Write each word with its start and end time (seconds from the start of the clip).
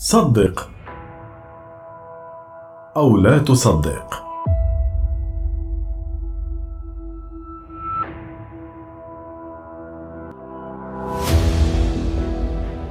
صدق 0.00 0.70
أو 2.96 3.16
لا 3.16 3.38
تصدق. 3.38 4.22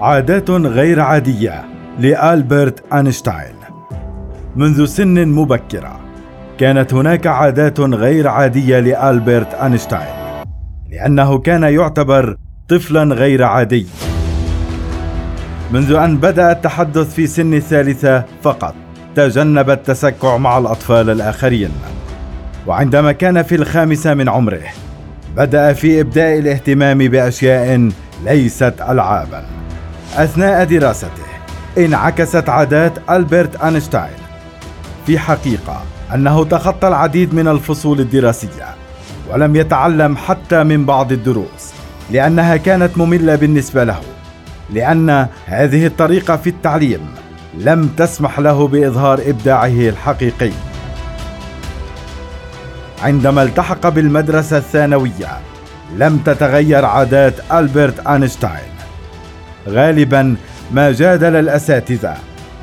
عادات 0.00 0.50
غير 0.50 1.00
عادية 1.00 1.64
لألبرت 1.98 2.92
أينشتاين. 2.92 3.54
منذ 4.56 4.84
سن 4.84 5.28
مبكرة 5.28 6.00
كانت 6.58 6.94
هناك 6.94 7.26
عادات 7.26 7.80
غير 7.80 8.28
عادية 8.28 8.80
لألبرت 8.80 9.54
أينشتاين 9.54 10.42
لأنه 10.90 11.38
كان 11.38 11.62
يعتبر 11.62 12.36
طفلا 12.68 13.02
غير 13.02 13.44
عادي. 13.44 13.86
منذ 15.70 15.92
أن 15.92 16.16
بدأ 16.16 16.52
التحدث 16.52 17.14
في 17.14 17.26
سن 17.26 17.54
الثالثة 17.54 18.24
فقط 18.42 18.74
تجنب 19.16 19.70
التسكع 19.70 20.36
مع 20.36 20.58
الأطفال 20.58 21.10
الآخرين. 21.10 21.70
وعندما 22.66 23.12
كان 23.12 23.42
في 23.42 23.54
الخامسة 23.54 24.14
من 24.14 24.28
عمره 24.28 24.62
بدأ 25.36 25.72
في 25.72 26.00
إبداء 26.00 26.38
الاهتمام 26.38 26.98
بأشياء 26.98 27.90
ليست 28.24 28.74
ألعابا. 28.88 29.44
أثناء 30.16 30.64
دراسته 30.64 31.26
انعكست 31.78 32.48
عادات 32.48 32.92
ألبرت 33.10 33.56
أينشتاين. 33.56 34.16
في 35.06 35.18
حقيقة 35.18 35.82
أنه 36.14 36.44
تخطى 36.44 36.88
العديد 36.88 37.34
من 37.34 37.48
الفصول 37.48 38.00
الدراسية 38.00 38.74
ولم 39.30 39.56
يتعلم 39.56 40.16
حتى 40.16 40.64
من 40.64 40.84
بعض 40.84 41.12
الدروس 41.12 41.72
لأنها 42.10 42.56
كانت 42.56 42.98
مملة 42.98 43.34
بالنسبة 43.34 43.84
له. 43.84 44.00
لأن 44.70 45.26
هذه 45.46 45.86
الطريقة 45.86 46.36
في 46.36 46.50
التعليم 46.50 47.00
لم 47.58 47.88
تسمح 47.88 48.38
له 48.38 48.68
بإظهار 48.68 49.20
إبداعه 49.26 49.88
الحقيقي. 49.88 50.50
عندما 53.02 53.42
التحق 53.42 53.88
بالمدرسة 53.88 54.56
الثانوية 54.58 55.38
لم 55.96 56.18
تتغير 56.18 56.84
عادات 56.84 57.34
ألبرت 57.52 58.06
أينشتاين. 58.06 58.72
غالبا 59.68 60.36
ما 60.72 60.92
جادل 60.92 61.36
الأساتذة 61.36 62.14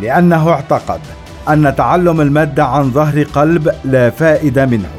لأنه 0.00 0.50
اعتقد 0.50 1.00
أن 1.48 1.74
تعلم 1.76 2.20
المادة 2.20 2.64
عن 2.64 2.90
ظهر 2.90 3.22
قلب 3.22 3.74
لا 3.84 4.10
فائدة 4.10 4.66
منه. 4.66 4.90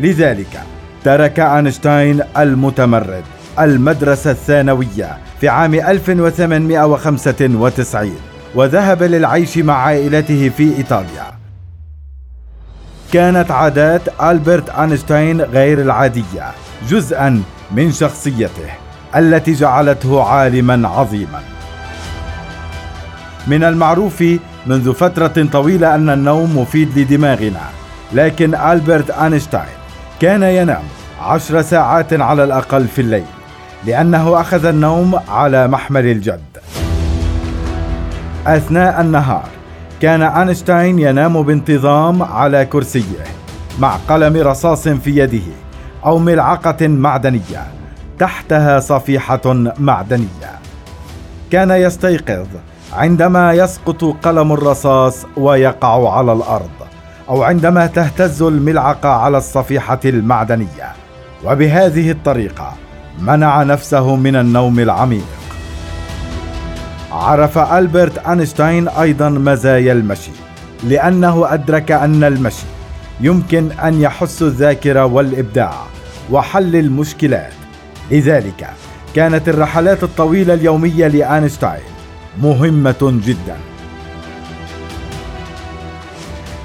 لذلك 0.00 0.60
ترك 1.04 1.40
أينشتاين 1.40 2.22
المتمرد. 2.38 3.24
المدرسة 3.58 4.30
الثانوية 4.30 5.18
في 5.40 5.48
عام 5.48 5.74
1895 5.74 8.16
وذهب 8.54 9.02
للعيش 9.02 9.58
مع 9.58 9.74
عائلته 9.74 10.48
في 10.56 10.76
إيطاليا. 10.76 11.26
كانت 13.12 13.50
عادات 13.50 14.02
ألبرت 14.22 14.70
أينشتاين 14.70 15.40
غير 15.40 15.80
العادية 15.80 16.50
جزءا 16.88 17.42
من 17.70 17.92
شخصيته 17.92 18.70
التي 19.16 19.52
جعلته 19.52 20.22
عالما 20.22 20.88
عظيما. 20.88 21.40
من 23.46 23.64
المعروف 23.64 24.24
منذ 24.66 24.94
فترة 24.94 25.48
طويلة 25.52 25.94
أن 25.94 26.10
النوم 26.10 26.58
مفيد 26.58 26.98
لدماغنا 26.98 27.62
لكن 28.12 28.54
ألبرت 28.54 29.10
أينشتاين 29.10 29.64
كان 30.20 30.42
ينام 30.42 30.82
عشر 31.20 31.62
ساعات 31.62 32.12
على 32.12 32.44
الأقل 32.44 32.88
في 32.88 33.00
الليل. 33.00 33.24
لأنه 33.86 34.40
أخذ 34.40 34.64
النوم 34.64 35.20
على 35.28 35.68
محمل 35.68 36.06
الجد. 36.06 36.40
أثناء 38.46 39.00
النهار 39.00 39.48
كان 40.00 40.22
أينشتاين 40.22 40.98
ينام 40.98 41.42
بانتظام 41.42 42.22
على 42.22 42.64
كرسيه 42.64 43.24
مع 43.78 43.96
قلم 44.08 44.36
رصاص 44.36 44.88
في 44.88 45.16
يده 45.16 45.52
أو 46.06 46.18
ملعقة 46.18 46.88
معدنية 46.88 47.66
تحتها 48.18 48.80
صفيحة 48.80 49.40
معدنية. 49.78 50.50
كان 51.52 51.70
يستيقظ 51.70 52.46
عندما 52.92 53.52
يسقط 53.52 54.04
قلم 54.04 54.52
الرصاص 54.52 55.26
ويقع 55.36 56.16
على 56.16 56.32
الأرض 56.32 56.70
أو 57.28 57.42
عندما 57.42 57.86
تهتز 57.86 58.42
الملعقة 58.42 59.08
على 59.08 59.38
الصفيحة 59.38 60.00
المعدنية. 60.04 60.92
وبهذه 61.44 62.10
الطريقة 62.10 62.72
منع 63.20 63.62
نفسه 63.62 64.16
من 64.16 64.36
النوم 64.36 64.80
العميق. 64.80 65.24
عرف 67.12 67.58
ألبرت 67.58 68.18
أينشتاين 68.18 68.88
أيضا 68.88 69.28
مزايا 69.28 69.92
المشي 69.92 70.30
لأنه 70.84 71.54
أدرك 71.54 71.92
أن 71.92 72.24
المشي 72.24 72.66
يمكن 73.20 73.72
أن 73.72 74.00
يحث 74.00 74.42
الذاكرة 74.42 75.04
والإبداع 75.04 75.74
وحل 76.30 76.76
المشكلات. 76.76 77.52
لذلك 78.10 78.70
كانت 79.14 79.48
الرحلات 79.48 80.02
الطويلة 80.02 80.54
اليومية 80.54 81.06
لأينشتاين 81.06 81.82
مهمة 82.42 83.20
جدا. 83.26 83.56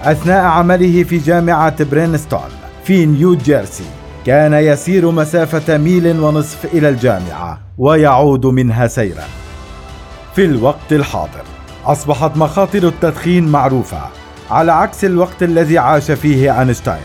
أثناء 0.03 0.45
عمله 0.45 1.03
في 1.03 1.17
جامعة 1.17 1.83
برينستون 1.83 2.49
في 2.83 3.05
نيو 3.05 3.35
جيرسي 3.35 3.83
كان 4.25 4.53
يسير 4.53 5.11
مسافة 5.11 5.77
ميل 5.77 6.19
ونصف 6.19 6.65
إلى 6.65 6.89
الجامعة 6.89 7.59
ويعود 7.77 8.45
منها 8.45 8.87
سيرا. 8.87 9.23
في 10.35 10.45
الوقت 10.45 10.91
الحاضر 10.91 11.43
أصبحت 11.85 12.37
مخاطر 12.37 12.87
التدخين 12.87 13.47
معروفة 13.47 14.01
على 14.51 14.71
عكس 14.71 15.05
الوقت 15.05 15.43
الذي 15.43 15.77
عاش 15.77 16.11
فيه 16.11 16.59
أينشتاين. 16.59 17.01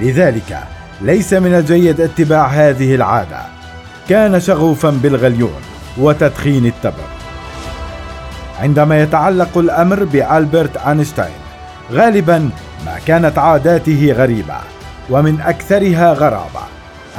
لذلك 0.00 0.58
ليس 1.00 1.32
من 1.32 1.54
الجيد 1.54 2.00
اتباع 2.00 2.46
هذه 2.46 2.94
العادة. 2.94 3.40
كان 4.08 4.40
شغوفا 4.40 4.90
بالغليون 4.90 5.60
وتدخين 5.98 6.66
التبغ. 6.66 7.06
عندما 8.60 9.02
يتعلق 9.02 9.58
الأمر 9.58 10.04
بألبرت 10.04 10.76
أينشتاين 10.76 11.40
غالبا 11.92 12.50
ما 12.86 12.98
كانت 13.06 13.38
عاداته 13.38 14.12
غريبة 14.12 14.75
ومن 15.10 15.40
أكثرها 15.40 16.12
غرابة 16.12 16.62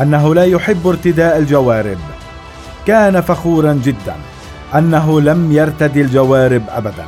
أنه 0.01 0.35
لا 0.35 0.43
يحب 0.43 0.87
ارتداء 0.87 1.37
الجوارب. 1.37 1.97
كان 2.85 3.21
فخورا 3.21 3.73
جدا 3.73 4.15
أنه 4.75 5.21
لم 5.21 5.51
يرتدي 5.51 6.01
الجوارب 6.01 6.63
ابدا 6.69 7.05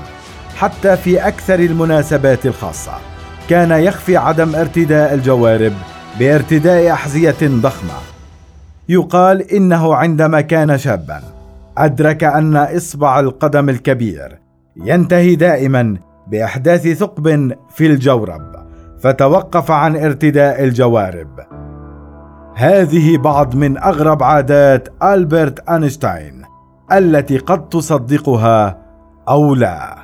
حتى 0.55 0.97
في 0.97 1.27
أكثر 1.27 1.59
المناسبات 1.59 2.45
الخاصة. 2.45 2.91
كان 3.49 3.71
يخفي 3.71 4.17
عدم 4.17 4.55
ارتداء 4.55 5.13
الجوارب 5.13 5.73
بارتداء 6.19 6.91
أحذية 6.91 7.37
ضخمة. 7.43 7.93
يقال 8.89 9.51
إنه 9.51 9.95
عندما 9.95 10.41
كان 10.41 10.77
شابا 10.77 11.21
أدرك 11.77 12.23
أن 12.23 12.55
إصبع 12.55 13.19
القدم 13.19 13.69
الكبير 13.69 14.39
ينتهي 14.75 15.35
دائما 15.35 15.97
بأحداث 16.27 16.87
ثقب 16.87 17.53
في 17.75 17.85
الجورب. 17.85 18.68
فتوقف 18.99 19.71
عن 19.71 19.95
ارتداء 19.95 20.63
الجوارب. 20.63 21.39
هذه 22.55 23.17
بعض 23.17 23.55
من 23.55 23.77
أغرب 23.77 24.23
عادات 24.23 24.89
ألبرت 25.03 25.69
أينشتاين 25.69 26.43
التي 26.91 27.37
قد 27.37 27.69
تصدقها 27.69 28.77
أو 29.29 29.55
لا. 29.55 29.98